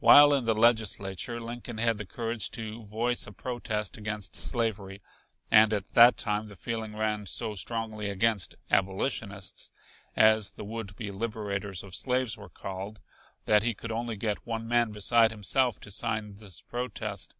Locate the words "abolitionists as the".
8.72-10.64